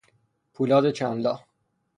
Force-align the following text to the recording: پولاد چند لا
پولاد 0.53 0.91
چند 0.91 1.23
لا 1.25 1.39